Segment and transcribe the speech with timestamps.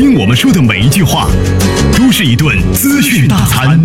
[0.00, 1.28] 听我们说的每一句话，
[1.94, 3.78] 都是一顿资讯大餐。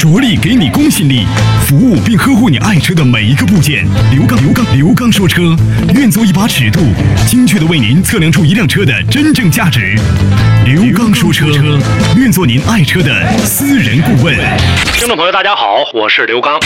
[0.00, 1.24] 着力给你公信力，
[1.64, 3.86] 服务并呵护你爱车的每一个部件。
[4.10, 5.54] 刘刚，刘刚，刘刚说车，
[5.94, 6.80] 愿做一把尺度，
[7.24, 9.96] 精确的为您测量出一辆车的真正价值。
[10.64, 11.46] 刘刚说车，
[12.16, 13.14] 愿做您爱车的
[13.44, 14.34] 私人顾问。
[14.92, 16.58] 听众朋友，大家好，我是刘刚。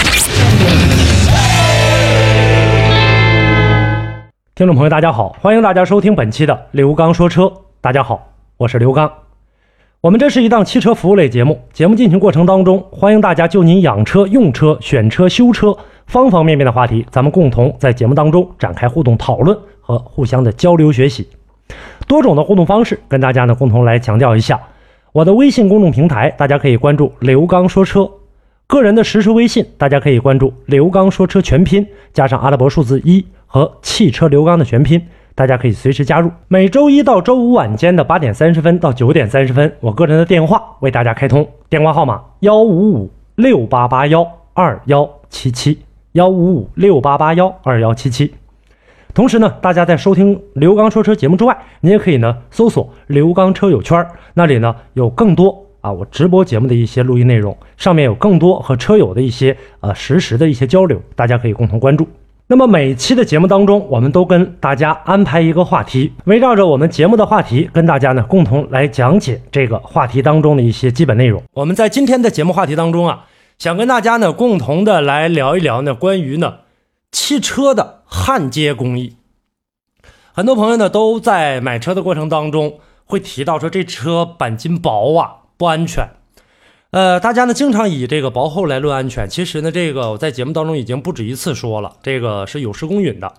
[4.62, 7.52] 听众朋友，大家好，欢迎大家收听本期的刘刚说车。
[7.80, 9.12] 大家好，我是刘刚。
[10.00, 21.28] 我们这是一档汽车服务类节目，节目进行过程当中，欢迎大家就您养车、用车、选车、修车方方面面的话题，咱们共同在节目当中展开互动讨论和互相的交流学习。
[22.06, 24.60] 多种的互动方式，跟大家呢共同来强调一下。
[25.10, 28.04] 我的微信公众平台，大家可以关注刘刚说车；
[28.68, 35.06] 个人的实时微信，大家可以关注刘刚说车全拼加上阿拉伯数字一和汽车刘刚的全拼。
[35.34, 36.30] 大家可以随时加入。
[36.48, 45.78] 每周一到周五晚间的八点三十分到九点三十分，我个人的电话为大家开通，电话号码幺五五六八八幺二幺七七
[46.12, 48.32] 幺五五六八八幺二幺七七。
[49.12, 62.06] 同时呢，大家在收听刘刚说车节目之外，你也可以呢搜索刘刚车友圈，那里呢有更多啊我直播节目的一些录音内容，上面有更多和车友的一些呃实时的一些交流，大家可以共同关注。
[62.48, 71.42] 那么每期的节目当中，我们都跟大家安排一个话题，围绕着我们节目的话题，跟大家呢共同来讲解这个话题当中的一些基本内容。
[71.54, 73.24] 我们在今天的节目话题当中啊，
[73.56, 76.56] 想跟大家呢共同的来聊一聊呢关于呢
[77.10, 79.16] 汽车的焊接工艺。
[80.34, 86.06] 很多朋友呢都在买车的过程当中会提到说这车钣金薄啊不安全。
[86.92, 93.32] 呃，大家呢经常以这个薄厚来论安全，其实呢，这个我在节目当中已经不止一次说了，这个是有失公允的。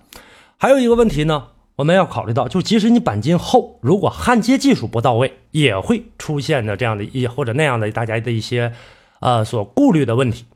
[0.56, 1.44] 还有一个问题呢，
[1.76, 8.72] 我们要考虑到，就即使你钣金厚，如果焊接技术不到位，也会出现的这样的一或者那样的大家的一些
[9.20, 10.46] 呃所顾虑的问题。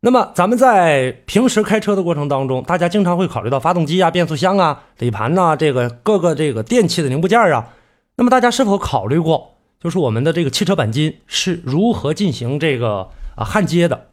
[0.00, 7.70] 那么咱们在平时开车的过程当中，大家经常会考虑到发动机啊、变速箱啊、底盘呐，这个各个这个电器的零部件啊。
[8.16, 9.49] 那么大家是否考虑过？
[9.80, 14.08] 就是我们的这个汽车钣金是如何进行这个啊焊接的？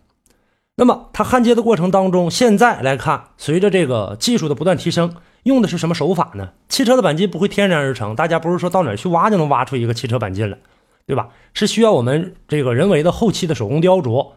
[0.76, 5.14] 那么它焊接的过程当中，现在来看，随着这个技术的不断提升，
[5.44, 6.52] 用的是什么手法呢？
[6.70, 10.58] 汽车的钣金不会天然而成，大家不是说到哪儿去挖就能挖出一个汽车钣金来，
[11.06, 11.28] 对吧？
[11.54, 14.34] 是需要我们这个人为的后期的手工雕琢。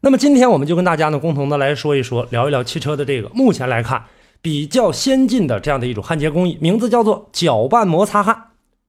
[0.00, 4.04] 那么今天我们就跟大家呢共同的来说一说，聊一聊汽车的这个目前来看
[4.40, 8.44] 比较先进的这样的一种焊接工艺，名字叫做搅拌摩擦焊。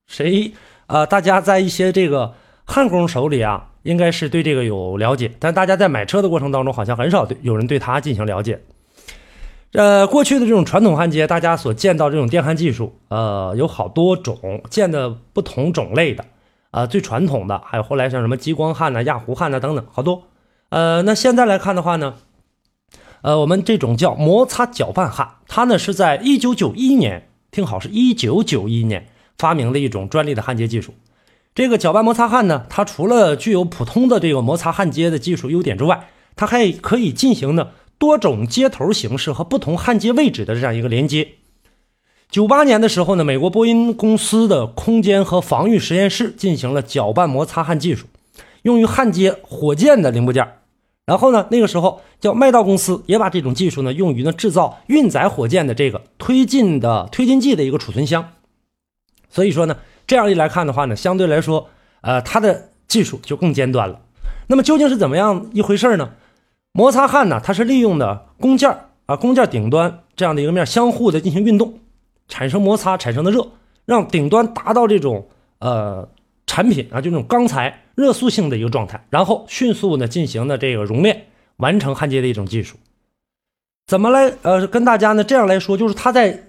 [0.06, 0.54] 谁？
[0.90, 2.34] 呃，大家在一些这个
[2.66, 8.60] 焊工手里啊，应该是对这个有了解，但大家在买车的过程当中，好像很少对有人对它进行了解。
[9.74, 16.26] 呃，过去的这种传统焊接，大家所见到这种电焊技术，呃，有好多种，见的不同种类的，
[16.72, 20.24] 啊，最传统的，还有后来像什么激光焊呐、氩弧焊呐等等，好多。
[20.70, 22.16] 呃，那现在来看的话呢，
[23.22, 29.06] 呃，我们这种叫摩擦搅拌焊，它呢是在一九九一年，听好，是一九九一年。
[29.40, 30.94] 发明的一种专利的焊接技术，
[31.56, 41.30] 这个搅拌摩擦焊呢，它除了具有普通的这个摩擦焊接的技术优点之外，它还可以进行呢多种接头形式和不同焊接位置的这样一个连接。
[42.30, 48.06] 九八年的时候呢，美国波音公司的空间和防御实验室进行了搅拌摩擦焊技术，
[48.64, 50.48] 用于焊接火箭的零部件。
[51.06, 58.34] 然后呢，那个时候叫麦道公司也把这种技术呢用于呢制造运载火箭的这个推进的推进剂的一个储存箱。
[59.30, 61.70] 所以说呢，这样一来看的话呢，相对来说，
[62.02, 64.02] 呃，它的技术就更尖端了。
[64.48, 66.12] 那么究竟是怎么样一回事呢？
[66.72, 68.70] 摩擦焊呢，它是利用的工件
[69.06, 71.80] 啊，工件顶端这样的一个面相互的进行运动，
[72.28, 73.48] 产生摩擦产生的热，
[73.86, 75.28] 让顶端达到这种
[75.60, 76.10] 呃
[76.48, 82.78] 产品啊，就这种钢材热塑性的一个状态，然后迅速呢进行的这个熔炼，完成焊接的一种技术。
[83.86, 86.46] 怎么来呃跟大家呢这样来说，就是它在。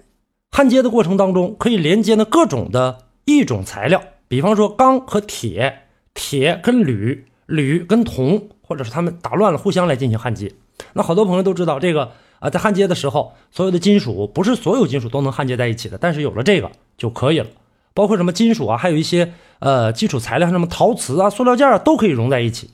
[0.51, 5.83] 焊接的过程当中，可以连接呢各种的一种材料，比方说钢和铁，
[6.13, 10.51] 铁跟铝，铝跟铜，或者是他们打乱了互相来进行焊接。
[10.93, 17.47] 那好多朋友都知道这个啊，在焊接的时候，所有的金属不是所有金属都能焊接在一起的，但是有了这个就可以了。
[17.93, 22.71] 包括什么金属啊，还有一些呃基础材料，什么陶瓷啊、塑料件啊，都可以融在一起。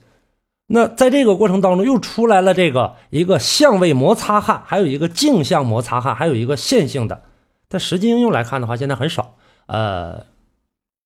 [0.67, 7.21] 那在这个过程当中，又出来了这个一个相位摩擦焊，还有一个镜像摩擦焊，还有一个线性的。
[7.69, 9.35] 但实际应用来看的话，现在很少。
[9.65, 10.25] 呃，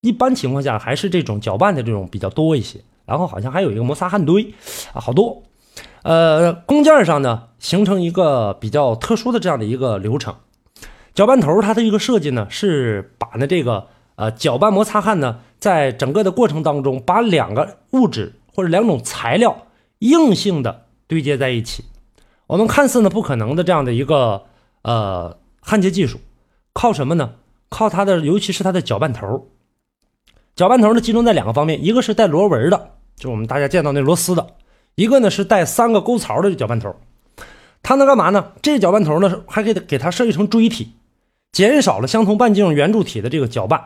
[0.00, 2.80] 一般情况下还是这种搅拌的这种比较多一些。
[3.04, 4.54] 然后好像还有一个摩擦焊堆
[4.92, 5.42] 啊，好多。
[6.02, 10.36] 呃，工件上呢形成一个比较特殊的这样的一个流程。
[11.12, 19.66] 搅拌头它的一个设计呢，是把呢这个呃搅拌摩擦焊呢，在整个的过程当中，把两个物质或者两种材料
[19.98, 21.84] 硬性的对接在一起。
[22.46, 24.44] 我们看似呢不可能的这样的一个
[24.82, 26.20] 呃焊接技术，
[26.72, 27.34] 靠什么呢？
[27.68, 29.48] 靠它的，尤其是它的搅拌头。
[30.54, 34.46] 搅拌头呢集中在两个方面，一个是带螺纹的，就是我们大家见到那螺丝的；
[34.94, 36.94] 一个呢是带三个沟槽的搅拌头。
[37.82, 38.52] 它能干嘛呢？
[38.60, 40.92] 这搅拌头呢还可以给它设计成锥体，
[41.50, 43.82] 减少了相同半径圆柱体的这个搅拌，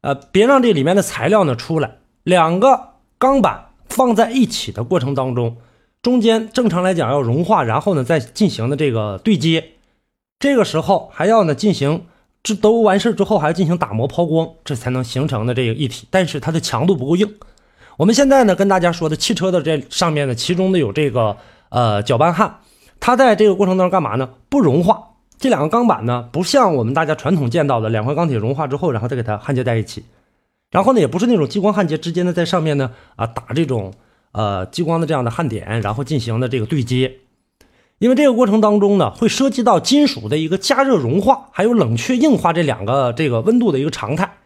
[0.00, 1.98] 呃，别让这里面的材料呢出来。
[2.24, 5.56] 两个钢板放在一起的过程当中，
[6.02, 9.72] 中间正常来讲要融化，然后呢再进行的这个对接。
[10.38, 12.04] 这个时候还要呢进行，
[12.48, 16.06] 这都完事之后还要进行打磨抛光，这才能形成的这个一体。
[16.10, 17.30] 但是它的强度不够硬。
[17.98, 21.36] 我们现在呢跟大家说的汽车的这上面呢，其中的有这个
[21.68, 22.60] 呃搅拌焊。
[22.98, 24.30] 它在这个过程当中干嘛呢？
[24.48, 24.98] 不融化。
[25.38, 30.02] 这两个钢板呢，不像我们大家传统见到的两块钢铁融化之后，然后再给它焊接在一起。
[30.70, 33.92] 然后呢，也不是那种激光焊接，直接呢在上面呢啊打这种
[34.32, 37.12] 呃激光的这样的焊点，然后进行的这个对接。
[37.98, 44.38] 因为这个过程当中呢，会涉及到金属的一个加热融化，还有冷却硬化这两个这个温度的一个常态。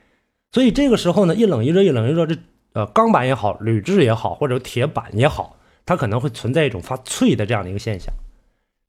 [0.50, 2.37] 所以这个时候呢，一冷一热，一冷一热，这
[2.72, 8.12] 呃钢板也好，铝制也好，或者铁板也好，它可能会存在一种发脆的这样的一个现象。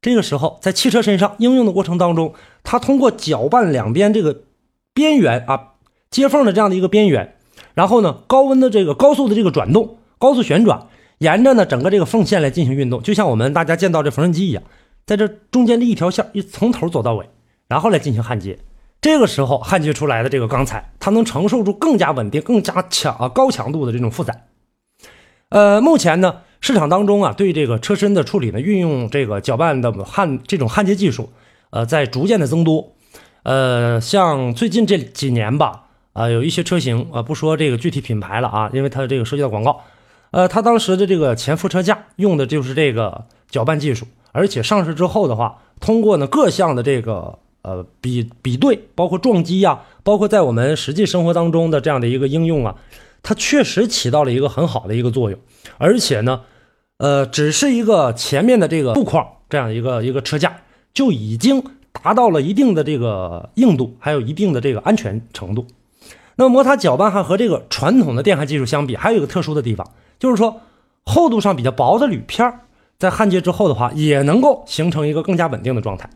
[0.02, 2.34] 这个时候，在汽车身上应用的过程当中，
[2.64, 4.44] 它通过搅拌两边这个
[4.94, 5.74] 边缘啊
[6.10, 7.36] 接缝的这样的一个边缘，
[7.74, 10.88] 然后呢高温的这个高速的这个转动，高速旋转，
[11.24, 14.62] 沿着呢整个这个缝线来进行运动，就像我们大家见到这缝纫机一样，
[15.06, 17.30] 在这中间的一条线一从头走到尾，
[17.68, 18.60] 然后来进行焊接。
[19.02, 24.46] 这个时候焊接出来的这个钢材，它能承受住更加稳定、更加强啊高强度的这种负载。
[25.50, 26.42] 呃，目前呢。
[26.66, 31.30] 市场当中啊，对这个车身的处理呢，运用这个搅拌的焊这种焊接技术，
[31.72, 32.94] 呃，在逐渐的增多。
[33.44, 35.84] 呃，像最近这几年吧，
[36.14, 39.82] 啊，有一些车型啊，不说这个具体品牌了啊，因为它的这个涉及到广告。
[40.34, 52.76] 呃，它当时的这个前副车架用的就是这个搅拌技术，而且上市之后的话，通过呢各项的这个呃比比对，包括撞击呀，包括在我们实际生活当中的这样的一个应用啊，
[53.22, 55.40] 它确实起到了一个很好的一个作用，
[55.78, 56.42] 而且呢。
[57.00, 60.62] 呃，只是一个前面的这个布框这样一个一个车架，
[60.94, 65.66] 就已经达到了一定的这个硬度，还有一定的这个安全程度。
[66.36, 69.88] 那么摩擦搅拌焊和这个传统的电焊技术相比，还有一个特殊的地方，
[70.20, 70.62] 就是说
[71.04, 72.60] 厚度上比较薄的铝片，
[72.98, 76.10] 在焊接之后的话，也能够形成一个更加稳定的状态。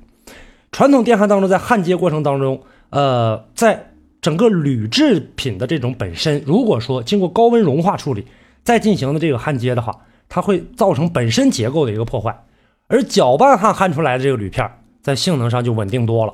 [0.72, 3.92] 传统电焊当中，在焊接过程当中，呃，在
[4.22, 8.26] 整个铝制品的这种本身，如果说经过高温融化处理，
[8.64, 9.96] 再进行的这个焊接的话，
[10.28, 12.44] 它会造成本身结构的一个破坏，
[12.88, 14.70] 而搅拌焊焊出来的这个铝片，
[15.02, 16.34] 在性能上就稳定多了。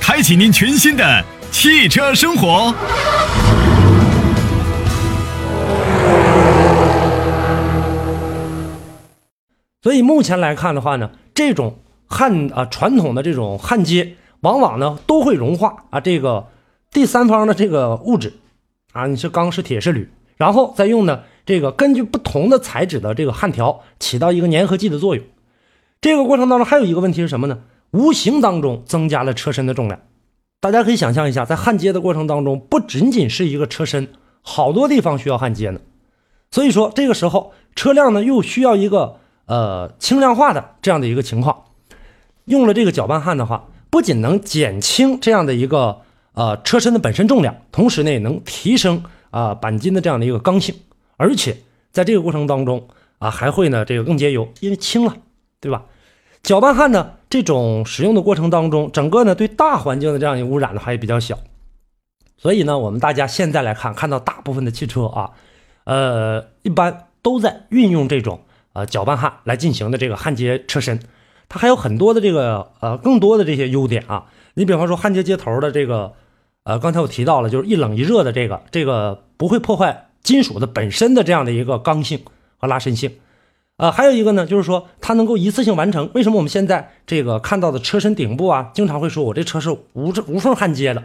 [0.00, 2.74] 开启您全新的汽车生活。
[9.82, 16.48] 所以目前来看的话呢，这种焊啊传统的这种焊接，往往呢都会融化啊这个。
[16.92, 18.32] 第三方的这个物质，
[18.92, 25.22] 啊，你是钢是铁是铝，然后再用呢这个根据不同的材质的这个焊条起到一个粘合剂的作用。
[26.00, 27.58] 这个过程当中还有一个问题是什么呢？
[27.96, 30.00] 无形当中增加了车身的重量。
[30.60, 34.08] 大家可以想象一下，在焊接的过程当中，不仅仅是一个车身，
[34.42, 35.80] 好多地方需要焊接呢。
[36.50, 41.64] 所以说这个时候车辆呢又需要一个呃轻量化的这样的一个情况。
[42.44, 46.02] 用了这个搅拌焊的话，不仅能减轻这样的一个。
[46.36, 50.74] 呃，车身的本身重量，同时呢也能提升啊钣金的这样的一个刚性，
[51.16, 51.56] 而且
[51.90, 55.16] 在这个过程当中啊还会呢这个更节油，因为轻了，
[55.60, 55.86] 对吧？
[56.42, 61.38] 搅拌焊呢这种使用的过程当中，整个呢对大环境的这样一个污染呢还比较小，
[62.38, 65.32] 所以呢我们大家现在来看看到大部分的汽车啊，
[65.84, 68.40] 呃一般都在运用这种
[68.72, 70.98] 呃搅拌焊来进行的这个焊接车身，
[71.46, 74.24] 它还有很多的这个呃更多的这些优点啊。
[74.54, 76.14] 你比方说焊接接头的这个，
[76.62, 82.20] 呃，刚才我提到了，就是一冷一热的这个，这个不会破坏金属的本身的这样的一个刚性
[82.56, 83.10] 和拉伸性，
[83.76, 86.10] 呃，还有一个呢，就是说它能够一次性完成。
[86.14, 91.04] 为什么我们现在这个看到的车身顶部啊，经常会说我这车是无无缝焊接的？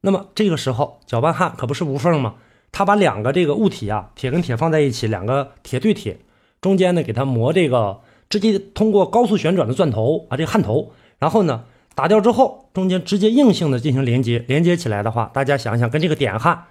[0.00, 2.36] 那么这个时候搅拌焊可不是无缝吗？
[2.72, 6.18] 它把两个这个物体啊，铁跟铁放在一起，两个铁对铁，
[6.60, 8.00] 中间呢给它磨这个，
[8.30, 11.64] 直接通过高速旋转的钻头啊，这个焊头，然后呢
[11.94, 16.64] 打掉之后，中间直接硬性的进行连接，连接起来的话，大家想想跟这个点焊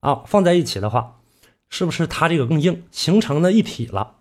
[0.00, 1.16] 啊放在一起的话，
[1.68, 4.12] 是不是它这个更硬，形成了一体了？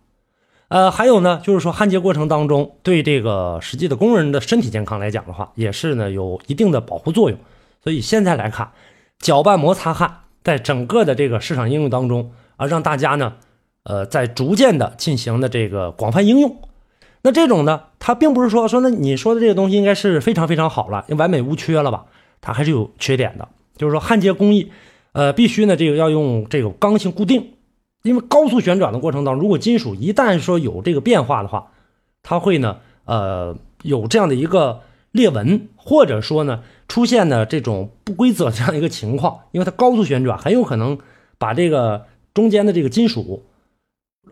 [0.71, 7.37] 呃，还有呢，就是说焊接过程当中，对这个实际的工人的身体健康来讲的话，也是呢有一定的保护作用。
[7.83, 8.71] 所以现在来看，
[9.19, 13.33] 搅拌摩擦焊在整个的这个市场应用当中啊，让大家呢，
[13.83, 16.55] 呃，在逐渐的进行的这个广泛应用。
[17.23, 22.05] 那这种呢，它并不是说说那你说的这个东西应该是非常非常好了，完美无缺了吧？
[22.39, 24.71] 它还是有缺点的，就是说焊接工艺，
[25.11, 27.55] 呃，必须呢这个要用这个刚性固定。
[28.03, 31.71] 因为高速旋转的过程当中，如果金属一旦说有这个变化的话，
[32.23, 34.81] 它会呢，呃，有这样的一个
[35.11, 39.41] 裂纹，或者说呢，出现呢这种不规则这样一个情况。
[39.51, 40.97] 因为它高速旋转，很有可能
[41.37, 43.43] 把这个中间的这个金属，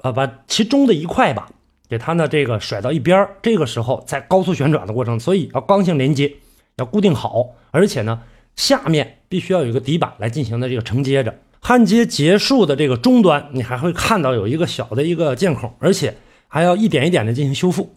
[0.01, 1.51] 呃，把其中的一块吧，
[1.87, 6.35] 给它呢这个甩到一边这个时候在高速旋转的过程，所以要刚性连接，
[6.77, 8.21] 要固定好，而且呢，
[8.55, 11.35] 下面必须要有一个底板来进行的这个承接着。
[11.59, 17.95] 焊接结束的这个终端，你还会看到有一个小的一个箭孔，而且还要一点一点的进行修复。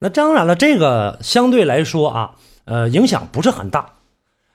[0.00, 3.94] 那当然了，这个相对来说啊，呃，影响不是很大。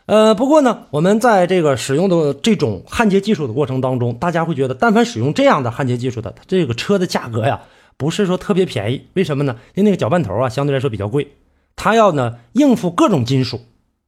[0.06, 7.62] 呃，不过呢，我们在这个使用的这种焊接技术的过程当中，大家会觉得，但凡使用这样的焊接技术的，这个车的价格呀，
[7.96, 9.06] 不是说特别便宜。
[9.14, 9.56] 为什么呢？
[9.76, 11.28] 因为那个搅拌头啊，相对来说比较贵，
[11.76, 13.62] 它要呢应付各种金属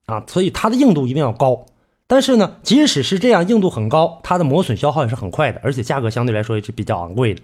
[0.08, 1.66] 啊，所以它的硬度一定要高。
[2.12, 7.42] 但是呢，即使是这样，硬度很高，它的磨损消耗也是很快的，而且价格相对来说也是比较昂贵的。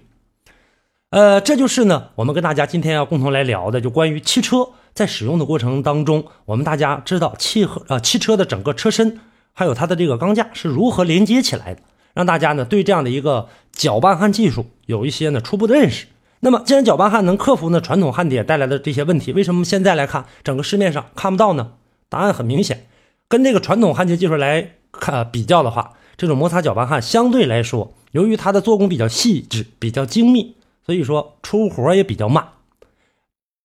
[1.12, 9.22] 呃，这就是呢，我们跟大家今天要共同来聊的，就关于汽车在使用的过程当中，我们大家知道汽和呃汽车的整个车身
[9.54, 11.80] 还有它的这个钢架是如何连接起来的，
[12.14, 16.08] 让大家呢对这样的一个搅拌焊技术有一些呢初步的认识。
[16.42, 21.72] 那么，既然搅拌焊能克服呢传统焊点带来的这些问题，为什么现在来看整个市面上看不到呢？
[22.10, 22.88] 答案很明显。
[23.30, 30.56] 跟这个传统焊接技术来看比较的话，这种摩擦搅拌焊相对来说，由于它的做工比较细致、比较精密，
[30.86, 32.48] 所以说出活也比较慢。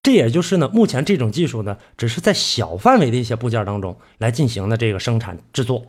[0.02, 5.84] 这也就是呢，目前这种技术呢，只是在小范围的一些部件当中来进行的这个生产制作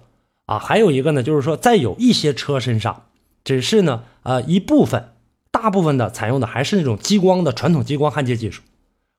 [0.46, 0.60] 啊。
[0.60, 3.06] 还有一个呢，就是说在有一些车身上，
[3.44, 5.10] 只是呢，呃一部分，
[5.50, 8.62] 大部分的采用的还是那种激光的传统激光焊接技术。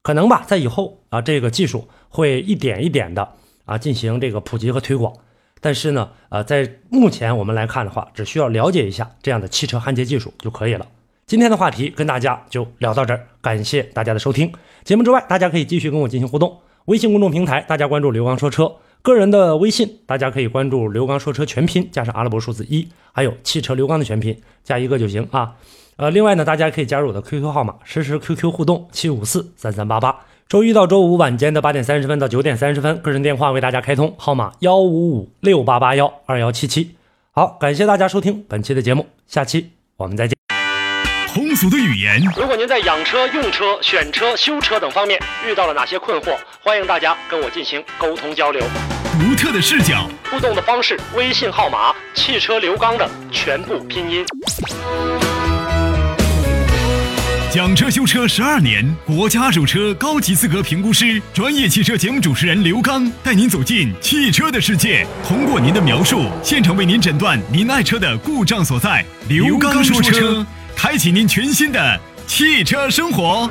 [0.04, 3.32] 可能吧，在以后啊，这个技术会一点一点的。
[3.64, 5.12] 啊，进行这个普及和推广，
[5.60, 10.86] 但是呢，呃，在目前我们来看的话，只需要了解一下这样的汽车焊接技术就可以了。
[11.26, 14.52] 今天的话题跟大家就聊到这儿，感谢大家的收听。
[14.84, 16.58] 节目之外，大家可以继续跟我进行互动。
[16.84, 18.66] 微信公众平台，大家关注刘刚说车；
[19.00, 25.56] 个人的微信，大家可以关注刘刚说车全拼加上阿拉伯数字一，还有汽车刘刚的全拼加一个就行啊。
[25.96, 30.14] 呃，另外呢，大家可以加入我的 QQ 号码，实时 QQ 互动七五四三三八八。
[30.46, 36.94] 周一到周五晚间的八点三十分到九点三十分，个人电话为大家开通，号码幺五五六八八幺二幺七七。
[37.32, 40.36] 好，感谢大家收听本期的节目，下期我们再见。
[41.32, 48.62] 通俗的语言，如果您在养车、用车、选车、修车等方面遇到了哪些困惑，欢迎大家跟我进行沟通交流。
[49.18, 54.24] 独特的视角，互动的方式，微信号码汽车刘刚的全部拼音。
[57.54, 69.04] 讲车修车十二年，国家二手车高级资格评估师，专业汽车节目主持人刘刚带您走进汽车的世界，通过您的描述，现场为您诊断您爱车的故障所在。
[69.28, 70.44] 刘刚说车，
[70.74, 73.48] 开启您全新的汽车生活。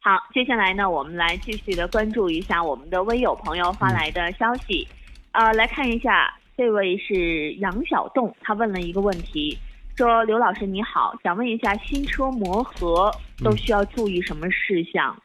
[0.00, 4.86] 好，接下来呢，我们来继续的关注一下我们的微友朋友发来的消息。
[5.38, 9.56] 呃，来看一下，这位是杨小栋，他问了一个问题，
[9.96, 13.08] 说：“刘老师你好，想问一下，新车磨合
[13.44, 15.16] 都需要注意什么事项？”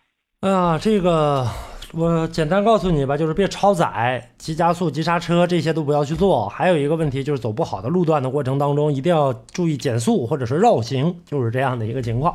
[0.41, 1.48] 哎呀，这个
[1.93, 6.48] 我简单告诉你吧，就是别超载、急加速、急刹车这些都不要去做。
[6.48, 12.32] 还有一个问题就是走不好的路段的过程当中，一定要注意减速或者是绕行，就是这样的一个情况。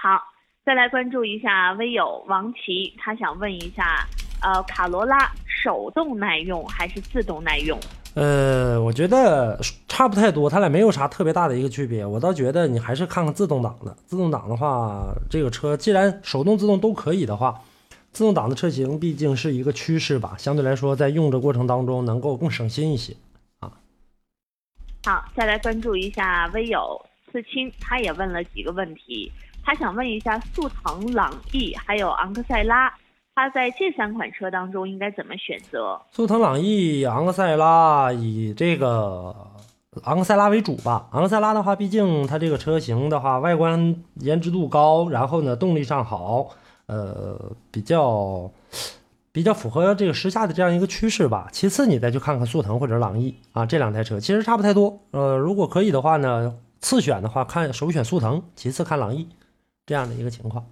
[0.00, 0.22] 好，
[0.64, 4.06] 再来关注一下微友王琦，他想问一下，
[4.40, 5.30] 呃，卡罗拉。
[5.62, 7.78] 手动耐用还是自动耐用？
[8.14, 12.06] 呃，我觉得差不太多，它俩没有啥特别大的一个区别。
[12.06, 13.94] 我倒觉得你还是看看自动挡的。
[14.06, 17.60] 自动挡的话，这个车既然手动、自动都可以的话，
[18.10, 23.14] 自动挡的车型毕竟是一个趋势吧，相对来说在用的过程当中能够更省心一些
[23.58, 23.70] 啊。
[25.04, 29.30] 好，再来关注一下微友刺青，他也问了几个问题，
[29.62, 32.90] 他想问一下速腾、朗逸还有昂克赛拉，
[33.34, 36.00] 他在这三款车当中应该怎么选择？
[36.10, 39.34] 速腾、朗逸、昂克赛拉以这个
[40.04, 41.08] 昂克赛拉为主吧。
[41.12, 46.50] 昂克赛拉的话，毕竟它这个车型的话，外观颜值度高，然后呢动力上好，
[46.86, 48.50] 呃，比较。
[49.32, 51.46] 比较符合这个时下的这样一个趋势吧。
[51.52, 54.98] 其次，你再去看看速腾或者朗逸啊，这两台车其实差不太多。
[55.12, 59.28] 呃，如果可以的话呢，次选的话看首选速腾，其次看朗逸，
[59.86, 60.66] 这样的一个情况。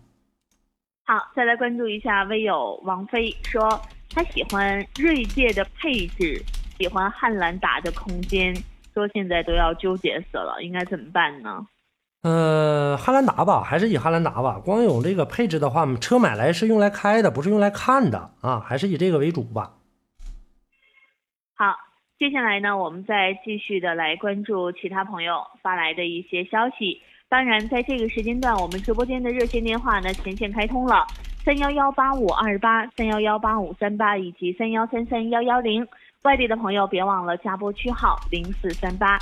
[1.11, 3.67] 好，再来关注一下微友王菲说，
[4.11, 6.39] 她喜欢锐界的配置，
[6.77, 8.55] 喜欢汉兰达的空间，
[8.93, 11.67] 说现在都要纠结死了，应该怎么办呢？
[12.25, 14.61] 呃，汉兰达吧，还是以汉兰达吧。
[14.63, 19.77] 光有这个配置的话，车买来是用来开的，不是用来看的啊，还是以这个为主吧。
[21.55, 21.75] 好，
[22.19, 27.01] 接下来呢，我们再继续的来关注其他朋友发来的一些消息。
[27.31, 31.07] 当然，在这个时间段，我们直播间的热线电话呢，全线开通了
[31.45, 35.87] 三幺幺八五二八、三幺幺八五三八以及三幺三三幺幺零。
[36.23, 39.19] 外地的朋友别忘了加拨区号零四三八。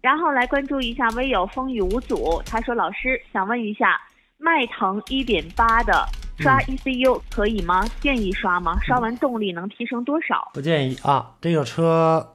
[0.00, 4.00] 然后来关注一下微友风雨无阻，他说：“老师想问一下，
[4.38, 6.06] 迈腾一点八的
[6.38, 7.86] 刷 ECU 可以吗？
[8.00, 8.78] 建议刷吗？
[8.80, 12.33] 刷完动力能提升多少？”不建议啊，这个车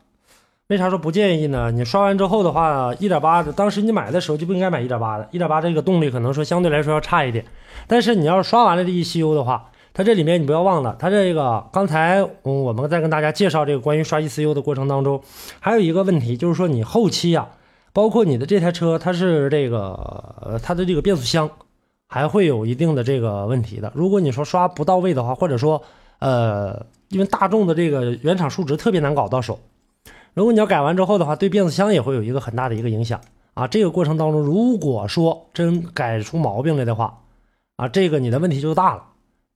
[0.70, 1.72] 为啥说不建议呢？
[1.72, 7.44] 你刷完之后的话，一点八的，当时你买的时候就不应该买一点八的，一点八这个动力可能说相对来说要差一点。
[7.88, 15.20] 但是你要是刷完了这 ECU 的话，它这里面你不要忘了，它这个刚才嗯我们在跟大家介绍这个关于刷 ECU 的过程当中，
[15.60, 17.48] 还有一个问题就是说你后期呀。
[17.92, 21.50] 包括你的这台车，它是这个它的这个变速箱
[22.08, 23.92] 还会有一定的这个问题的。
[23.96, 25.82] 如果你说刷不到位的话，或者说
[26.20, 29.60] 呃，因为大众的这个原厂数值特别难搞到手，
[30.34, 33.20] 如果你要改完之后的话，对变速箱也会有一个很大的一个影响
[33.54, 33.68] 啊。
[33.68, 37.24] 这个过程当中，如果说真改出毛病来的话
[37.76, 39.06] 啊，这个你的问题就大了。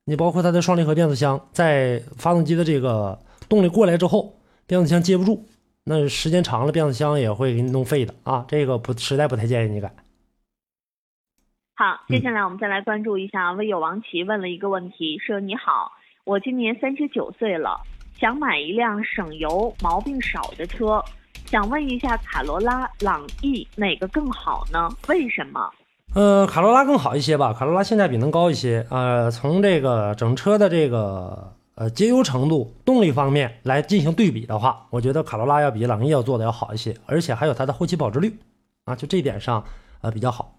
[0.06, 3.18] 你包括它的双离合变速箱，在发动机的这个
[3.48, 4.34] 动力过来之后，
[4.66, 5.46] 变速箱接不住。
[5.84, 8.44] 那时间长了，变速箱也会给你弄废的啊！
[8.48, 9.94] 这个不实在不太建议你改。
[11.74, 15.92] 好，接下来我们再来关注一下微友王琦问了一个问题，说你好，
[16.24, 17.82] 我今年三十九岁了，
[18.24, 21.04] 想买一辆省油、毛病少的车，
[21.44, 24.88] 想问一下卡罗拉、朗逸哪个更好呢？
[25.08, 25.70] 为什么？
[26.14, 28.86] 呃，卡罗拉更好一些吧，卡罗拉性价比能高一些。
[28.88, 31.52] 呃，从这个整车的这个。
[31.74, 38.32] 呃，节油程度、动力方面来进行对比的话，我觉得卡罗拉要比朗逸要做的要好一些，而且还有它的后期保值率，
[38.84, 39.62] 啊，就这点上
[40.00, 40.54] 呃比较好。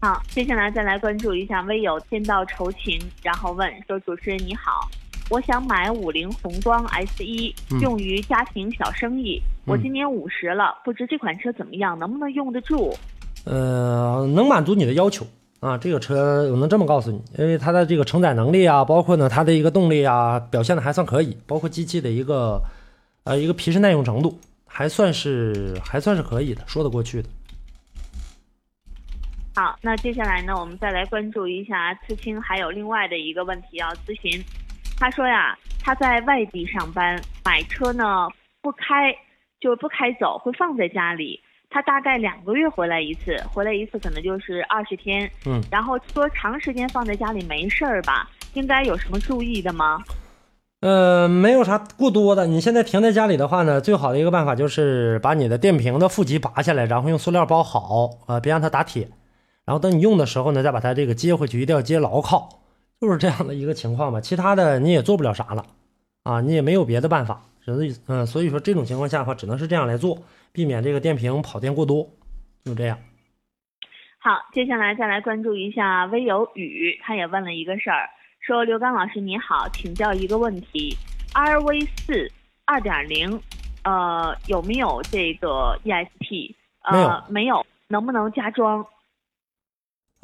[0.00, 4.88] 好，接下来再来关注一下微友天道酬勤，然后问说：“主持人你好，
[5.30, 9.40] 我想买五菱宏光 S 一，用于家庭小生意。
[9.66, 12.94] 我今年五十了，不知这款车怎么样，能不能用得住？”
[13.44, 15.26] 呃，能满足你的要求。
[15.60, 22.62] 啊，这个车我能这么告诉你，因为它的这个承载能力啊，包括呢它的一个动力啊，表现的还算可以，包括机器的一个
[23.24, 27.28] 呃一个皮实耐用程度，还算是还算是可以的，说得过去的。
[29.54, 34.44] 好，那接下来呢，我们再来关注一下刺青，还有另外的一个问题要咨询。
[34.98, 38.28] 他说呀，他在外地上班，买车呢
[38.62, 39.14] 不开
[39.60, 41.40] 就不开走，会放在家里。
[41.70, 45.28] 他大概两个月回来一次，回来一次可能就是二十天。
[45.44, 48.30] 嗯，然后说长时间放在家里没事儿吧？
[48.52, 49.98] 应该有什么注意的吗？
[50.80, 52.46] 呃，没有啥过多的。
[52.46, 59.08] 你现在停在家里的话呢，最好的一个办法就是把你的电瓶的负极拔下来，然后用塑料包好，呃，别让它打铁。
[59.64, 62.48] 然后等你用的时候呢，再把它这个接回去，一定要接牢靠，
[63.00, 64.20] 就是这样的一个情况吧。
[64.20, 65.64] 其他的你也做不了啥了，
[66.22, 67.42] 啊，你也没有别的办法。
[67.64, 70.18] 只能嗯，所以说这种情况下的话，只能是这样来做。
[70.52, 72.08] 避免这个电瓶跑电过多，
[72.64, 72.98] 就这样。
[74.18, 78.08] 好，接下来再来关注一下微有雨，他也问了一个事儿，
[78.40, 80.96] 说刘刚老师你好，请教一个问题
[81.32, 82.30] ，R V 四
[82.66, 83.40] 二点零，
[83.82, 85.90] 呃，有没有这个 E？
[86.92, 88.86] 没有，没有，能不能加装？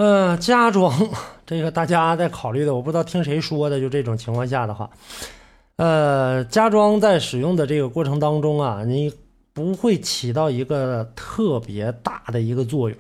[0.01, 0.91] 呃，加装
[1.45, 4.89] 这个大家在考虑的，我不知道听谁说的，就这种情况下的话，
[5.77, 9.13] 呃，加装在使用的这个过程当中啊，你。
[9.53, 12.97] 不会起到一个特别大的一个作用，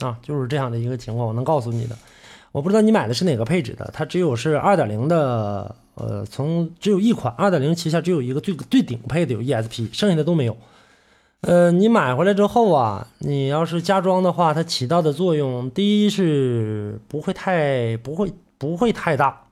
[0.00, 1.96] 啊，就是这样的一个情况，我能告诉你的。
[2.50, 10.56] 我不知道你买的是哪个配置的，它只有是二点零的，呃，从只有一款二点零旗下只有一个最最顶配的有 ESP，剩下的都没有。
[11.46, 19.46] 呃，你买回来之后啊，你要是加装的话，它起到的作用，第一是不会太不会不会太大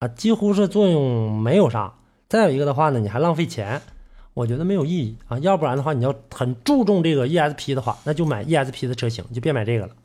[0.00, 1.94] 啊，几乎是作用没有啥。
[2.28, 3.80] 再有一个的话呢，你还浪费钱，
[4.34, 5.38] 我觉得没有意义啊。
[5.38, 9.96] 要不然的话，你要很注重这个 ESP 的话，那就买 ESP 的车型，就别买这个了。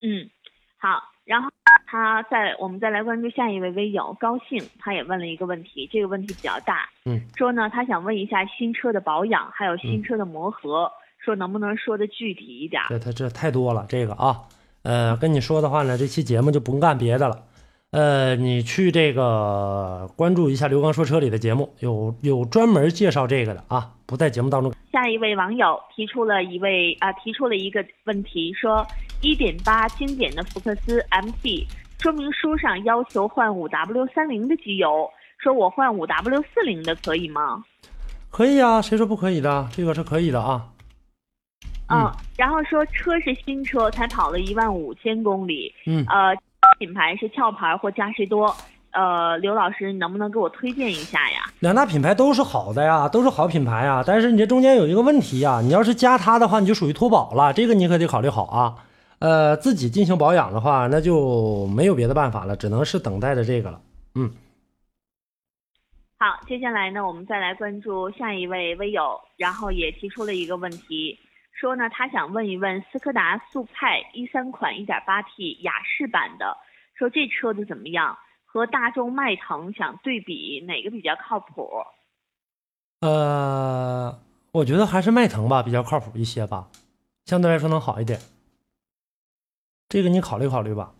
[0.00, 0.30] 嗯，
[0.78, 0.88] 好，
[1.24, 1.50] 然后
[1.90, 12.80] 他在我们再来关注下一位微友高兴，他也问了一个问题，这个问题比较大，嗯，说呢他想问一下新车的保养，还有新车的磨合，说能不能说的具体一点？
[12.90, 14.42] 这他这太多了，这个啊，
[14.84, 17.42] 呃，跟你说的话呢，这期节目就不干别的了。
[17.90, 24.72] 呃，你去这个关注一下刘刚说车里的节目，有有专门介绍这个的啊，不在节目当中。
[24.92, 28.86] 下一位网友提出了一位啊，提出了一个问题，说
[29.22, 31.66] 一点八经典的福克斯 MT
[32.00, 35.08] 说明书上要求换五 W 三零的机油，
[35.38, 37.62] 说我换五 W 四零的可以吗？
[38.30, 39.68] 可以啊，谁说不可以的？
[39.70, 40.66] 这个是可以的啊。
[41.90, 46.36] 嗯，然后说车是新车，才跑了一万五千公里，嗯，呃。
[46.78, 48.54] 品牌是壳牌或嘉实多，
[48.92, 51.38] 呃，刘老师，你能不能给我推荐一下呀？
[51.60, 54.04] 两大品牌都是好的呀，都是好品牌呀。
[54.06, 58.74] 但是你这中间有一个问题呀，你要是加它的话，你就属于脱保了，这个你可得考虑好啊。
[59.20, 63.80] 呃，自己进行保养的话，那就没有别的办法了，只能是等待着这个了。
[64.14, 64.32] 嗯。
[66.18, 71.18] 好，接下来呢，我们再来关注下一位微友，然后也提出了一个问题，
[71.52, 76.56] 说呢，他想问一问斯柯达速派一三款 1.8T 雅仕版的。
[76.94, 78.18] 说这车子怎么样？
[78.44, 81.70] 和大众迈腾想对比哪个比较靠谱？
[83.00, 84.18] 呃，
[84.52, 86.68] 我觉得还是迈腾吧，比较靠谱一些吧，
[87.26, 88.18] 相对来说能好一点。
[89.90, 90.92] 这个你考虑考虑吧。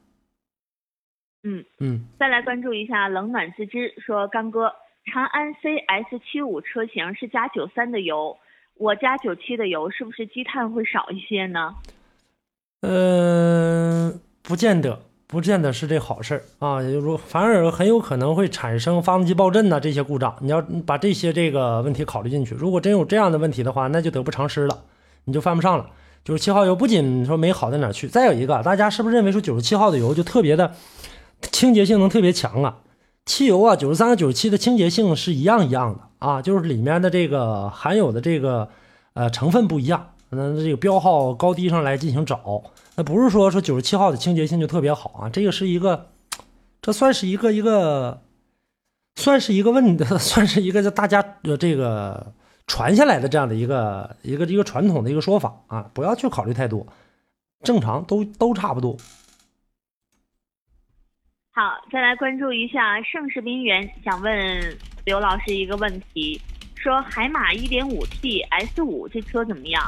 [1.44, 2.04] 嗯嗯。
[2.18, 4.74] 再来关注一下冷暖自知，说刚哥，
[5.06, 8.36] 长安 CS 七五车型是加九三的油，
[8.76, 11.76] 我加九七的油，是不是积碳会少一些呢？
[12.82, 15.00] 嗯，不见得。
[15.26, 20.36] 不见得是这好事儿啊，如反而很有可能会产生发动机爆震呐这些故障。
[20.40, 22.52] 你要把这些这个问题考虑进去。
[22.56, 24.82] 如果真有这样的问题的话，那就得不偿失了，
[25.26, 25.88] 你就犯不上了。
[26.24, 30.74] 九十七号油不仅说没好在哪去，再有一个，大家是不是认为说九十七号的油就特别的
[31.50, 32.78] 清洁性能特别强啊？
[33.26, 38.68] 汽油啊，九十三和九十七的清洁性是一样一样的啊，就是里面的这个含有的这个
[39.14, 40.12] 呃成分不一样。
[40.32, 42.62] 那这个标号高低上来进行找，
[42.94, 46.06] 那不是说说九十七号的清洁性就特别好啊，这个是一个，
[46.80, 48.22] 这算是一个一个，
[49.16, 52.32] 算是一个问的， 算是一个大家的这个
[52.70, 56.86] 传下来的这样的一个一个一个传统的一个说法啊，不要去考虑太多，
[57.64, 58.96] 正常都都差不多。
[61.50, 66.40] 好，再来关注一下盛世冰源，想问刘老师一个问题，
[66.76, 69.82] 说海马一点五 T S 五这车怎么样？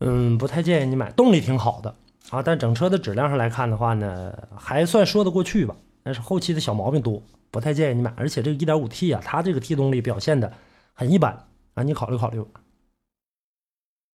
[0.00, 1.94] 嗯，不太建议你买，动力挺好的
[2.30, 5.76] 啊，但整车的质量上来看的话呢，还算说得过去吧。
[6.02, 8.12] 但是后期的小毛病多，不太建议你买。
[8.16, 10.52] 而且这个 1.5T 啊，它这个 T 动力表现的
[10.96, 11.30] 很一般
[11.74, 12.60] 啊，你考虑考虑吧。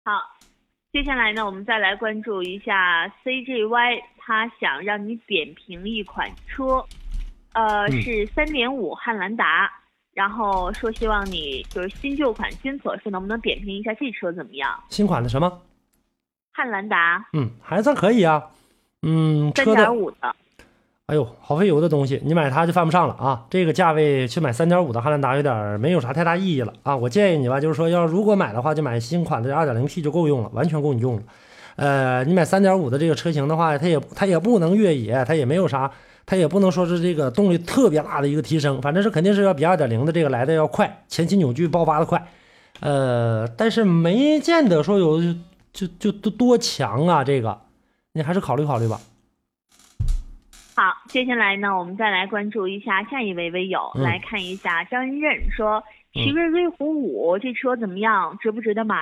[0.03, 0.13] 好，
[0.91, 6.83] 接下来呢，我们再来关注一下 CJY，他想让你点评一款车，
[7.53, 9.71] 呃，是三点五汉兰达。
[10.13, 14.83] 然后说希望你就是新旧款均可，说能不能点评一下这车怎么样？
[14.89, 15.63] 新款的什么？
[16.51, 17.29] 汉兰达。
[17.35, 18.51] 嗯，还算可以啊。
[19.03, 20.35] 嗯，三点五的。
[21.11, 23.45] 哎呦，好费油的东西，你买它就犯不上了啊！
[23.51, 26.97] 这个价位去买三点五的汉兰达有点没有啥太大意义了啊！
[26.97, 31.23] 我建议你吧，就是说要如果买的话，就买新款的二点零 T 就够用了，完全够你用了。
[31.75, 35.91] 呃，你买三点五的这个车型的话，它也它也不能越野，它也没有啥。
[36.27, 42.25] 它也不能说是这个动力特别大的一个提升，反正是肯定是要比二点零的这个来的要快，前期扭矩爆发的快，
[42.79, 45.21] 呃，但是没见得说有
[45.73, 47.59] 就就多多强啊，这个
[48.13, 49.01] 你还是考虑考虑吧。
[50.81, 58.97] 好，接下来呢，我们再来关注一下下一位微友，来看一下张恩任说，奇瑞瑞虎五这车怎么样，值不值得买？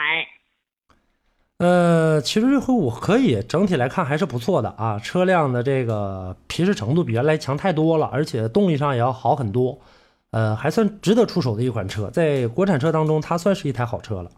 [1.59, 4.99] 呃，奇瑞瑞虎五可以，整体来看还是不错的啊。
[4.99, 9.79] 车辆的这个皮实程度比原来强太多了，而且动力上也要好很多，
[10.33, 14.29] 呃，还算值得出手的一款车，在国产车当中，它算是一台好车了。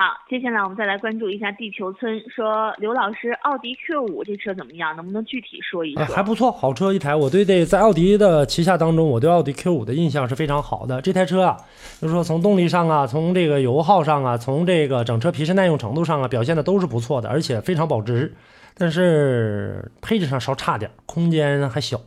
[0.00, 4.94] 好，接下来我们再来关注一下地球村，说刘老师，奥迪 Q 五这车怎么样？
[4.94, 6.04] 能不能具体说一说？
[6.04, 7.16] 还不错，好车一台。
[7.16, 11.02] 我对这在奥迪的旗下当中，我对奥迪 Q 五的印象是非常好的。
[11.02, 11.56] 这台车啊，
[12.00, 18.32] 就是说从动力上啊，从这个油耗上啊，从这个整车皮实耐用程度上啊，表现的都是不错的，而且非常保值。
[18.76, 22.00] 但是配置上稍差点，空间还小。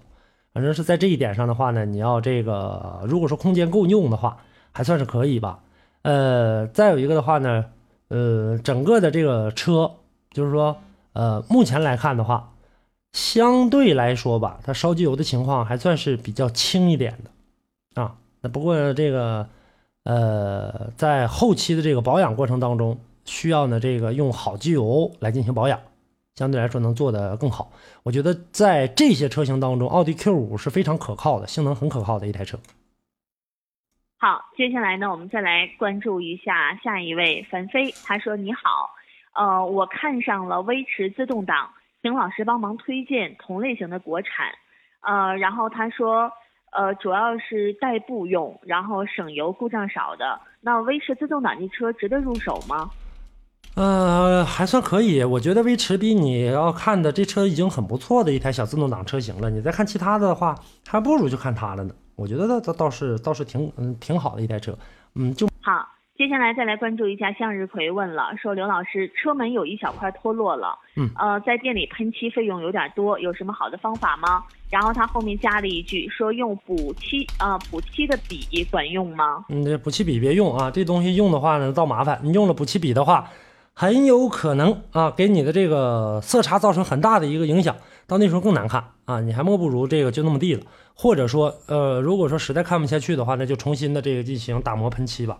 [0.54, 4.38] 反正是在这一点上的话呢，你要这个如果说空间够用的话，
[4.72, 5.60] 还算是可以吧。
[6.04, 7.66] 呃，再有一个的话呢。
[8.12, 9.90] 呃，整个的这个车，
[10.32, 10.76] 就是说，
[11.14, 12.52] 呃，目前来看的话，
[13.14, 18.18] 相对来说吧，它烧机油的情况还算是比较轻一点的啊。
[18.42, 19.48] 那不过这个
[20.04, 25.80] 呃，在后期的这个保养过程当中，需要呢这个用好机油来进行保养，
[26.36, 27.72] 相对来说能做得更好。
[28.04, 32.58] 我觉得在这些车型当中，奥迪 Q 五是非常可靠的，性能很可靠的一台车。
[34.24, 38.92] 好，接下来呢，我们再来关注一下下一位樊飞，他说：“你好，
[39.34, 41.68] 呃，我看上了威驰自动挡。”
[42.04, 44.46] 请老师帮忙推荐同类型的国产，
[45.02, 46.32] 呃，然后他说，
[46.72, 50.40] 呃，主要是代步用，然后省油、故障少的。
[50.62, 52.92] 那威驰自动挡这车值得入手吗？
[53.76, 59.50] 呃，还算可以，我觉得威驰比你要看的这车已经很不错的一台小自动挡车型了。
[59.50, 60.56] 你再看其他的话，
[60.88, 61.92] 还不如就看它了呢。
[62.22, 64.78] 我觉得倒倒倒是倒是挺嗯挺好的一台车，
[65.16, 65.88] 嗯，就好。
[66.18, 74.44] 接下来再来关注一下向日葵问了，说刘老师车门有一小块脱落了，嗯，呃，在店里喷漆费用有点多，有什么好的方法吗？
[74.70, 79.44] 然后他后面加了一句说用补漆啊补漆的笔管用吗？
[79.50, 82.20] 嗯，这补漆笔别用啊，这东西用的话呢，倒麻烦。
[82.22, 83.28] 你用了补漆笔的话，
[83.74, 87.76] 很有可能啊给你的这个色差造成很大的一个影响，
[88.08, 89.22] 到那时候更难看啊。
[89.22, 90.64] 你还莫不如这个就那么地了，
[90.96, 95.40] 或者说呃，如果说实在看不下去的话，那就重新的这个进行打磨喷漆吧。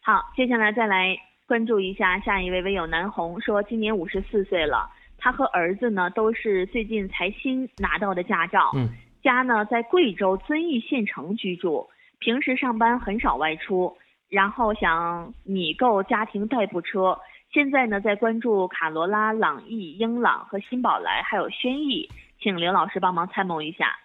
[0.00, 1.16] 好，接下来再来
[1.48, 8.88] 关注一下下一位微友南红，说今年五十四岁了，他和儿子呢都是最近才新拿到的驾照，嗯，
[9.22, 11.88] 家呢在贵州遵义县城居住，
[12.20, 13.96] 平时上班很少外出，
[14.28, 17.18] 然后想拟购家庭代步车，
[17.56, 22.06] 现在呢在关注卡罗拉、朗逸、英朗和新宝来，还有轩逸，
[22.38, 23.98] 请刘老师帮忙参谋一下。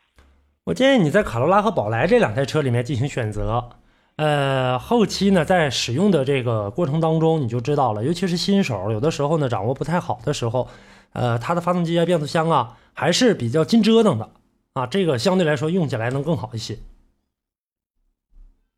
[0.63, 3.67] 我建议你在卡罗拉和宝来这两台车里面进行选择。
[4.15, 10.69] 呃，后期呢，在使用的这个过程当中，你就知道了，尤其是新手，有的时候呢，掌握不太好的时候，
[11.11, 14.29] 呃，它的发动机啊、变速箱啊，还是比较经折腾的
[14.75, 16.75] 啊，这个相对来说用起来能更好一些。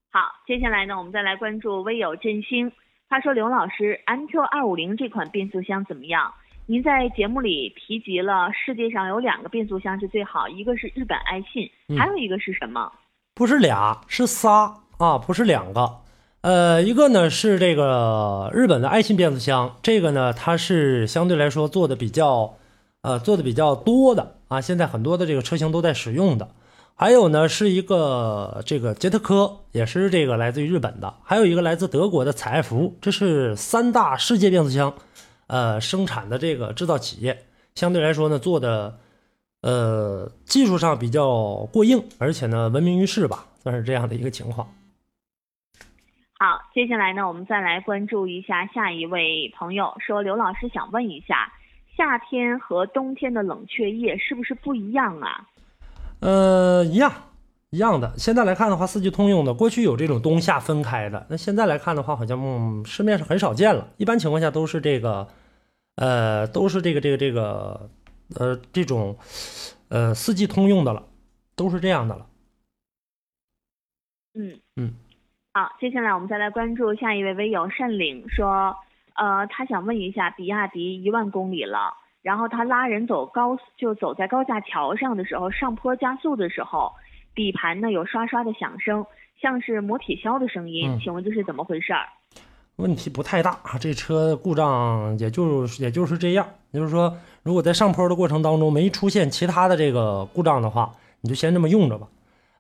[0.10, 2.72] 好，接下来呢，我们再来关注微友振兴，
[3.10, 6.34] 他说刘老师，MQ 二五零这款变速箱怎么样？
[6.66, 12.92] 您在节目里提及了世界上有两个变速箱是最好，一个是日本爱信，还有一个是什么？
[13.36, 14.80] 不是俩，是仨。
[15.00, 15.98] 啊，不是两个，
[16.42, 22.54] 呃，一个呢是这个日本的爱信变速箱，这个呢它是相对来说做的比较，
[23.02, 26.52] 呃，做的比较多的啊，现在很多的这个车型都在使用的。
[26.96, 34.94] 还有呢是一个这个捷特科，也是这个来自于日本的，还有一个来自德国的采埃孚，这是三大世界变速箱，
[35.48, 39.00] 呃，生产的这个制造企业，相对来说呢做的，
[39.62, 44.68] 呃，技术上比较过硬，而且呢闻名于世吧，算是这样的一个情况。
[46.40, 51.52] 好，接下来呢，我们再来关注一下下一位朋友说，刘老师想问一下，
[51.98, 55.48] 夏天和冬天的冷却液是不是不一样啊？
[56.24, 57.12] 呃，一样，
[57.72, 58.14] 一样的。
[58.18, 63.90] 现在来看的话，四季通用的，过去有这种冬夏分开的，那现在来看的话，好像嗯，市面上很少见了。
[63.98, 65.28] 一般情况下都是这个，
[65.98, 67.90] 呃，都是这个这个这个，
[68.40, 69.18] 呃，这种，
[69.90, 71.04] 呃，四季通用的了，
[71.58, 72.26] 都是这样的了。
[74.36, 74.94] 嗯嗯。
[75.54, 78.74] 好，接下来我们再来关注下一位微友善岭说，
[79.16, 86.92] 呃，他想问一下，比亚迪一万公里了，然后他拉人走高，就走在高架桥上的时候，上坡加速的时候，
[87.36, 89.06] 底盘呢有刷刷的响声，
[89.40, 92.08] 像是磨铁锹的声音，请问这是怎么回事儿？
[92.78, 102.08] 问题不太大啊，这车故障也就也就是这样，就是说，如果在上坡的过程当中没出现其他的这个故障的话，你就先这么用着吧。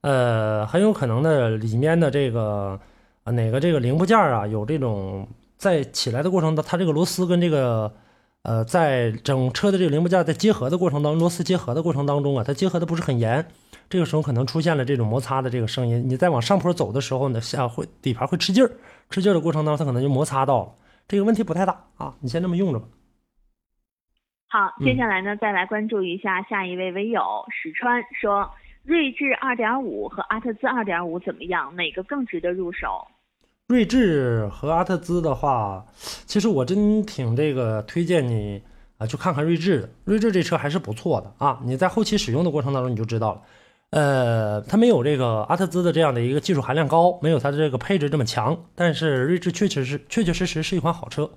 [0.02, 2.80] 呃，很有可能呢，里面的这个
[3.24, 5.26] 啊哪个这个零部件啊，有这种
[5.58, 7.92] 在起来的过程当它这个螺丝跟这个
[8.44, 13.48] 呃，在整车的这个零部件在结合的过程当中，螺丝结合的过程当中啊，它结合的不是很严，
[13.90, 16.04] 这个时候可能出现了这种摩擦的这个声音。
[16.08, 18.70] 你在往上坡走的时候呢，下会底盘会吃劲儿，
[19.10, 20.76] 吃劲儿的过程当中，它可能就摩擦到了。
[21.08, 22.86] 这个问题不太大啊，你先这么用着吧。
[24.50, 28.52] 好，接下来呢，再来关注一下下一位微友史川说。
[28.84, 31.74] 锐志2.5和阿特兹2.5怎么样？
[31.78, 33.08] 哪个更值得入手？
[33.74, 35.84] 锐志和阿特兹的话，
[36.28, 38.62] 其实我真挺这个推荐你
[39.00, 39.90] 啊，去看看锐志的。
[40.06, 43.42] 锐志这车还是不错的啊，你在后期使用的过程当中你就知道了。
[43.90, 51.28] 呃，它没有这个阿特兹的这样的一个技术含量高，没有它的这个配置这么强，但是锐志确确实确确实实是一款好车。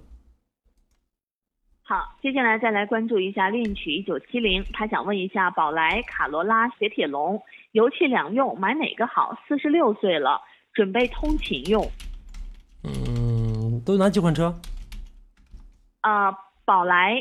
[1.85, 7.41] 好，接下来再来关注一下恋曲一九七零，他想问一下宝来、卡罗拉、雪铁龙，
[7.73, 9.35] 油气两用买哪个好？
[9.49, 10.43] 四十六岁了，
[10.75, 11.83] 准备通勤用。
[12.87, 14.55] 嗯，都哪几款车？
[16.03, 16.33] 呃，
[16.65, 17.15] 宝来、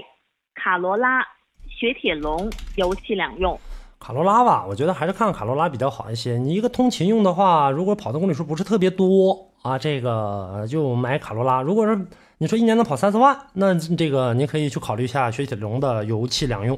[0.53, 1.21] 卡罗拉、
[1.67, 3.59] 雪铁龙油气两用。
[3.99, 6.37] 卡罗拉吧，我觉得还是看看卡罗拉比较好一些。
[6.37, 11.63] 你一个通勤用的话，如果跑的公里数不是特别多啊，这个就买卡罗拉。
[11.63, 12.05] 如果是
[12.37, 16.77] 你说一年能跑三四万，那这个你可以去考虑一下雪铁龙的油气两用。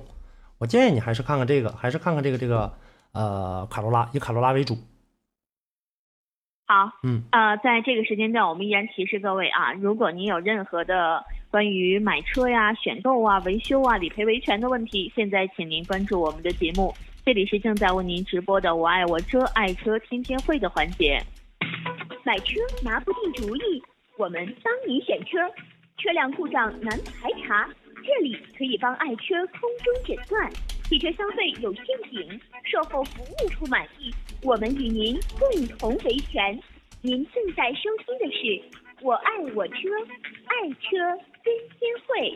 [0.59, 2.71] 我建议你还是看看这个，还是看看这个这个
[3.11, 4.77] 呃卡罗拉，以卡罗拉为主。
[6.67, 16.93] 好，嗯，呃，在这个时间段，我们依然提示各位啊，如果您有任何的关于买车呀、选购啊、维修啊、理赔维权的问题，现在请您关注我们的节目。
[17.25, 21.21] 这里是正在为您直播的“我爱我车，爱车天天会”的环节。
[22.25, 23.81] 买车拿不定主意，
[24.17, 25.37] 我们帮您选车。
[25.97, 27.67] 车辆故障难排查，
[28.03, 30.51] 这里可以帮爱车空中诊断。
[30.89, 34.09] 汽车消费有陷阱，售后服务不满意，
[34.41, 36.57] 我们与您共同维权。
[37.01, 38.63] 您正在收听的是
[39.03, 39.75] “我爱我车，
[40.45, 40.87] 爱车
[41.43, 42.31] 天天会”。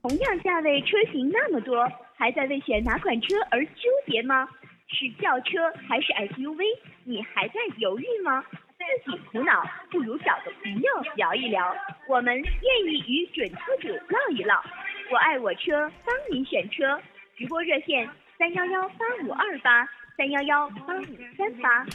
[0.00, 4.48] 同样价位车型那么多，还在为选哪款车而纠结吗？
[4.88, 6.64] 是轿车还是 SUV？
[7.04, 8.42] 你还在犹豫吗？
[9.04, 11.74] 自己苦恼，不如找个朋友聊一聊。
[12.08, 14.60] 我们愿意与准车主唠一唠。
[15.10, 17.00] 我爱我车，帮您选车。
[17.36, 21.86] 直播热线：三幺幺八五二八三幺幺八五三八。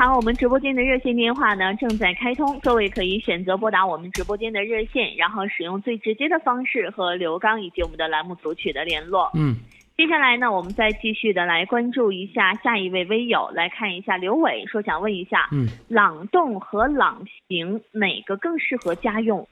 [0.00, 9.28] 好，我们直播间的热线电话呢正在开通，各位可以选择拨打我们直播间的热线，然后使用最直接的方式和刘刚以及我们的栏目组取得联络。
[9.34, 9.56] 嗯，
[9.96, 19.48] 接下来呢，我们再继续的来关注一下下一位微友，来看一下刘伟说想问一下，嗯，朗动和朗行哪个更适合家用？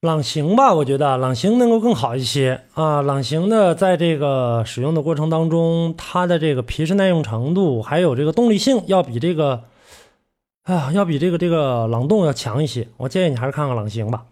[0.00, 3.02] 朗行吧，我觉得朗行能够更好一些啊。
[3.02, 9.64] 朗行呢，在这个使用的过程当中，它的这个皮实耐用程度，还有这个动力性，要比这个，
[10.70, 12.86] 哎呀，要比这个这个朗动要强一些。
[12.96, 14.22] 我建议你还是看看朗行吧。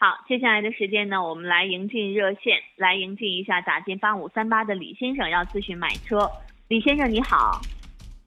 [0.00, 6.28] 好，接下来的时间呢，我们来迎进热线，来迎进一下打进八五三八的李先生要咨询买车。
[6.66, 7.60] 李先生你好，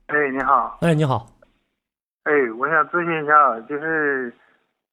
[0.07, 1.27] 哎，你好，哎，你好，
[2.23, 4.33] 哎，我想咨询一下，就是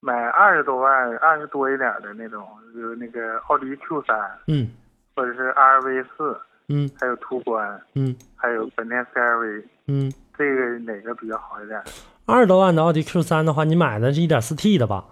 [0.00, 4.68] 买二十多万、二十多一点的那种，就是那个奥迪 Q 三，嗯。
[5.14, 6.36] 或者是 RV 四，
[6.68, 6.90] 嗯。
[6.98, 8.16] 还有途观，嗯。
[8.34, 11.82] 还有本田 CRV，嗯，这个哪个比较好一点？
[12.24, 15.04] 二十多万的奥迪 Q 三的话，你买的是一点四 T 的吧？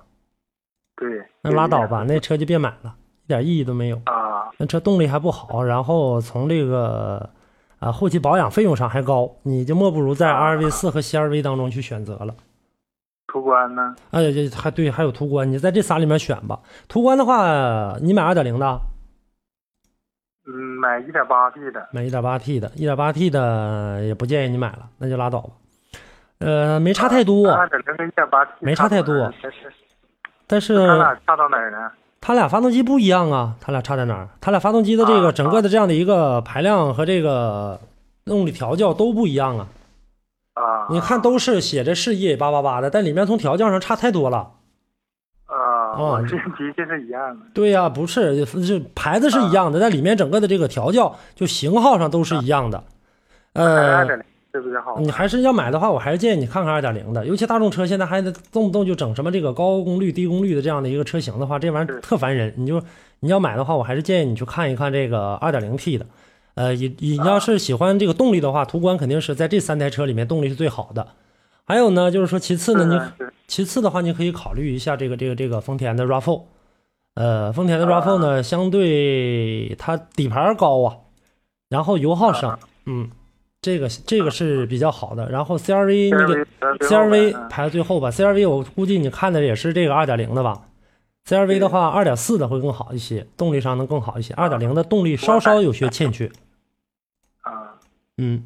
[0.96, 1.08] 对，
[1.42, 3.96] 那拉倒吧，那车就别买了，一点意义都没有。
[4.06, 7.30] 啊，那车动力还不好，然后从这个
[7.78, 12.34] 啊后期保养费用上还高，你就莫不如在 RV 四和 CRV 当中去选择了。
[13.32, 13.94] 途观呢？
[14.10, 16.60] 哎，这还对，还有途观，你在这仨里面选吧。
[16.88, 18.80] 途观的话，你买二点零的，
[20.52, 25.50] 嗯，买一点八 T 的，买一点八 T 的，一点八 T 的也不建议你买了，那就拉倒吧。
[26.38, 29.32] 呃，没差太多，二点零跟一点八 T 没差太多
[30.46, 31.90] 但是他俩差到哪儿呢？
[32.20, 34.28] 它俩发动机不一样啊，他俩差在哪儿？
[34.40, 37.78] 它俩发动机的这个啊整个的这样的一个排量和这个
[38.24, 39.66] 动力调教都不一样啊。
[40.54, 44.50] 啊，你看都是写着是 E 八八八的，但里面从调教上差太多了。
[45.92, 47.46] 啊，哦我这的确是一样的。
[47.52, 52.82] 对呀、不是，是牌子是一样的，但里面整个的这个调教就型号上都是一样的。
[53.52, 54.98] 二呃点，零是不是好。
[55.00, 62.52] 你还是要买的话，我还是建议你看看二点零的，尤其大众车现在还得动不动就整什么这个高功率、低功率的这样的一个车型的话，这玩意儿特烦人。
[62.56, 62.82] 你就
[63.20, 66.06] 你要买的话，我还是建议你去看一看这个二点零 T 的。
[66.54, 71.06] 呃，你你要是喜欢这个动力的话，途观肯定是在这三台车里面动力是最好的。
[71.70, 76.42] 还有呢，就是说其次呢，你其次的话，你可以考虑一下这个这个这个丰田的 RAV4。
[77.14, 80.96] 呃，丰田的 RAV4 呢，相对它底盘高啊，
[81.68, 83.08] 然后油耗省，嗯，
[83.62, 85.30] 这个这个是比较好的。
[85.30, 86.44] 然后 CRV 那个
[86.88, 90.62] CRV 排在最后吧，CRV 我估计你看的也是这个2.0的吧
[91.28, 94.34] ？CRV 的话二点四的会更好一些，动力上能更好一些。
[94.34, 96.26] 二点零的动力稍稍有些欠缺。
[97.42, 97.78] 啊，
[98.16, 98.44] 嗯，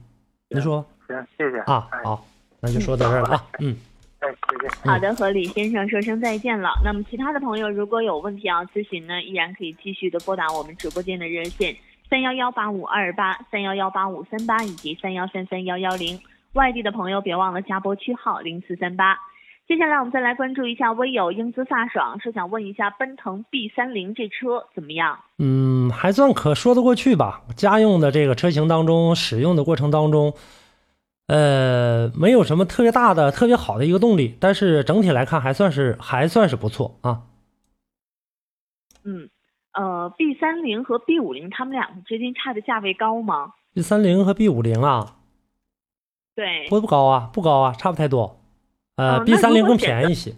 [0.51, 0.85] 您说。
[1.09, 1.59] 行，谢谢。
[1.61, 2.03] 啊，哎。
[2.05, 2.27] 好，
[2.64, 3.77] 那就说到这儿了啊，嗯。
[4.20, 4.92] 哎，再见。
[4.92, 6.71] 好的，和李先生说声再见了。
[6.83, 11.77] 那么其他的朋友如果有问题要咨询呢，依然可以继续的拨打我们直播间的热线
[12.08, 16.19] 三幺幺八五二八、三幺幺八五三八以及三幺三三幺幺零。
[16.54, 19.19] 外地的朋友别忘了加拨区号零四三八。
[19.67, 25.19] 接下来我们再来关注一下微友英姿飒爽，是想问一下奔腾 B 三零这车怎么样？
[25.38, 27.40] 嗯，还算可说得过去吧。
[27.56, 30.35] 家用的这个车型当中，使用的过程当中，
[31.27, 37.22] 呃，没有什么特别大的、特别好的一个动力，但是整体来看还算是还算是不错啊。
[39.04, 39.31] 嗯，
[39.72, 45.16] 呃，B 三零和 B 五零他们两个之间差的价位高吗？B 三零和 B 五零啊，
[46.35, 48.40] 对，不不高啊，不高啊，差不太多。
[48.96, 50.35] 呃，B 三零更便宜一些。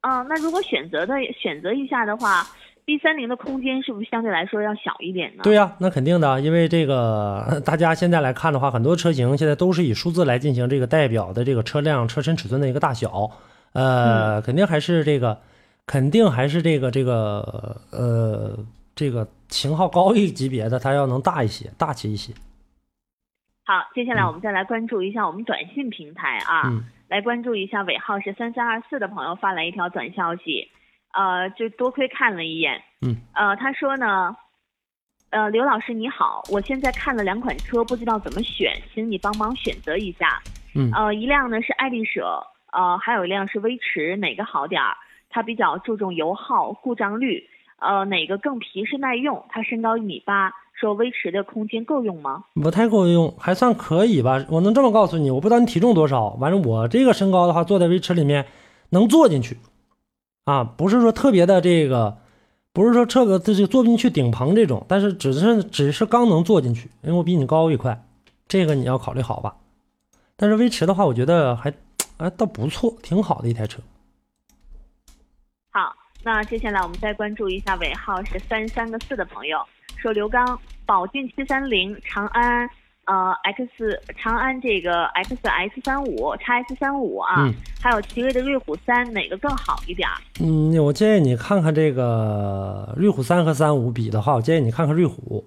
[0.00, 2.46] 啊，那如果选择的选择一下的话
[2.86, 5.42] ，B 三零的空间是不是相对来说要小一点呢？
[5.42, 13.30] 对呀、那肯定的，因为这个大家现在来看的话，很多车型现在都是以数字来进行这个代表的这个车辆车身尺寸的一个大小，
[13.72, 15.40] 呃，肯定还是这个，
[15.84, 18.56] 肯定还是这个这个呃
[18.94, 22.32] 这个型号高一级别的，它要能大一些，大气一些。
[23.64, 30.68] 好，接下来我们再来关注一下我们短信平台啊，嗯来关注一下尾号是三三二四的朋友发来一条短消息，
[31.16, 34.36] 呃，就多亏看了一眼，嗯，呃，他说呢，
[35.30, 40.42] 呃，刘老师你好，我现在看了两款车，不知道怎么选，请你帮忙选择一下，
[40.74, 44.94] 嗯呃，一辆呢是爱丽舍，呃，还有一辆是威驰，哪个好点儿？
[45.30, 47.42] 他比较注重油耗、故障率，
[47.78, 49.44] 呃，哪个更皮实耐用？
[49.48, 52.44] 他身高一米八，说威驰的空间够用吗？
[52.54, 54.44] 不太够用，还算可以吧。
[54.50, 58.46] 我能这么告诉你，我不知道你体重多少，反正我这个身高的话，坐在威驰里面
[58.90, 59.56] 能坐进去，
[60.46, 62.18] 啊，不是说特别的这个，
[62.72, 68.00] 不是说这个就是坐不进去顶棚这种，但是只是只是刚能坐进去，因为我比你高一块，
[68.46, 69.56] 这个你要考虑好吧。
[70.36, 71.74] 但是威驰的话，我觉得还
[72.18, 73.82] 哎倒不错，挺好的一台车。
[75.70, 75.92] 好，
[76.22, 79.58] 那接下来我们再关注一下尾号是三三个四的朋友，
[79.96, 82.70] 说刘刚宝骏七三零、长安
[83.06, 90.16] 呃 X 长安这个 X S 三五、x S 三五啊，嗯还有奇瑞的瑞虎三，哪个更好一点儿？
[90.40, 95.44] 嗯，我建议你看看这个瑞虎三和三五比的话，我建议你看看瑞虎。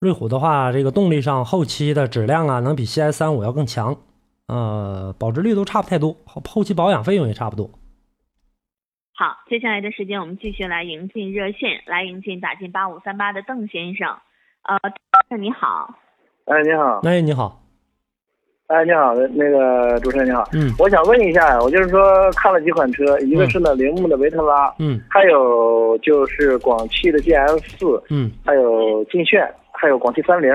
[0.00, 3.96] 瑞虎的话，这个动力上后期的质量啊，能比 CS 三五要更强，
[4.48, 7.70] 呃，保值率都差不太多，后后期保养费用也差不多。
[9.16, 14.08] 好，接下来的时间我们继续来迎进热线，来迎进打进八五三八的邓先生。
[14.64, 15.94] 呃，邓先生你好，
[16.46, 17.58] 哎，你好，哎，你好，
[18.66, 20.70] 哎，你好，那个主持人你好，嗯。
[20.78, 25.00] 我想问一下，我就是说看了几款车，一个是呢铃木的维特拉，嗯。
[25.08, 30.52] 还有就是广汽的 GS 四，嗯，还有劲炫，还有广汽三菱，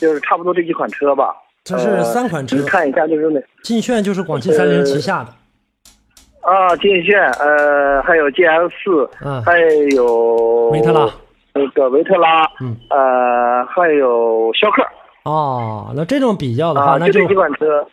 [0.00, 1.32] 就是差不多这几款车吧。
[1.62, 3.40] 这是三款车呃，看一下就是那。
[3.62, 5.30] 劲炫就是广汽三菱旗下的，
[6.40, 9.40] 啊劲炫，呃，还有 GS 四，嗯。
[9.44, 9.60] 还
[9.94, 11.08] 有维特拉，
[11.54, 14.82] 那个维特拉，嗯，呃，还有逍客
[15.24, 17.86] 哦，那这种比较的话，啊，那就这几款车。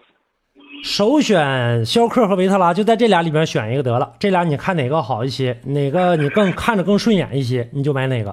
[0.84, 4.13] 首选逍客和维特拉，就在这俩里边选一个得了。
[4.17, 8.30] 这俩你看哪个好一些，哪个你更看着更顺眼一些，你就买哪个。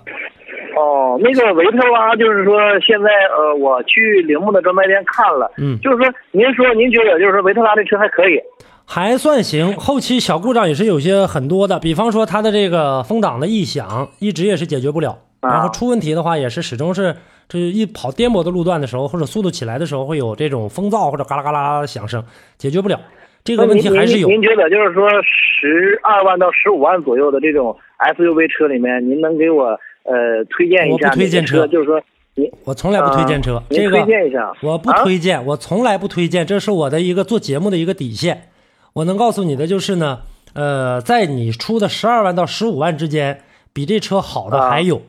[0.76, 8.38] 哦，那个维特拉就是说，现在呃，我去铃木的专卖店看了，嗯就是说，您说您觉得就是说维特拉这车还可以，
[8.84, 17.16] 还算行，后期小故障也是有些很多的，比方说它的这个风挡的异响一直也是解决不了，啊然后出问题的话也是始终是
[17.48, 22.24] 这一跑颠簸的路段的时候，或者速度起来的时候会有这种风噪或者嘎啦嘎啦的响声，
[22.58, 23.00] 解决不了。
[23.44, 24.40] 这个问题还是有您。
[24.40, 29.66] 您觉得就是说十二万到十五万左右的这种 SUV 车里面，您能给我
[30.02, 31.66] 呃推荐一下我不推荐车车？
[31.68, 32.02] 就是说
[32.34, 38.48] 您我从来不推荐车，这个推荐一下我不啊推荐，我从来不推荐，这是我的一个做节目的一个底线。
[38.94, 40.22] 我能告诉你的就是呢，
[40.54, 43.42] 呃，在你出的十二万到十五万之间，
[43.72, 45.02] 比这车好的啊还有，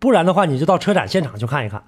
[0.00, 1.82] 不然的话你就到车展现场去看一看。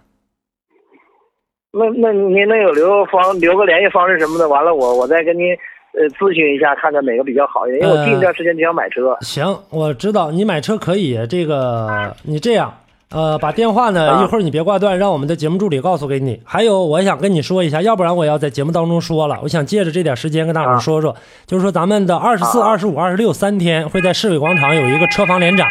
[1.73, 4.49] 那那您能有留方留个联系方式什么的？
[4.49, 5.53] 完了我我再跟您
[5.93, 9.17] 呃咨询一下，看看哪个比较好一点，因为我近一段时间就想买车。
[9.21, 12.75] 行，我知道你买车可以，这个你这样，
[13.13, 16.43] 呃，把电话呢、啊一会儿你别挂断，让我们的节目助理告诉给你。
[16.45, 19.39] 还有，我想跟你说一下，要不然我要在节目当中说了。
[19.45, 21.15] 我想借着这点时间跟大伙说说，
[21.47, 25.69] 就是说咱们的二十四、啊二十五、二十六三天会在市委广场有一个车房联展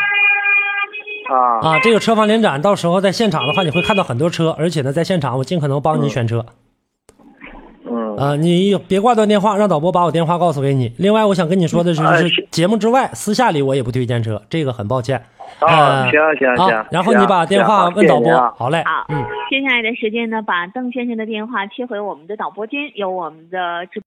[1.29, 1.79] 啊啊。
[1.79, 6.45] 这个车房联展到时候在现场的话，你会看到很多车，而且呢，在现场我尽可能帮你选车。
[7.91, 10.93] 嗯呃，你别挂断电话，让导播把我电话告诉给你。
[10.97, 15.23] 另外，我想跟你说的是，哎就是节目之外，私下里我也不推荐车，这个很抱歉。
[15.59, 19.23] 啊，呃行行行，然后你把电话问导播好嘞，好，嗯。
[19.49, 23.97] 接下来的时间呢，把邓先生的电话切回我们的导播间，由我们的直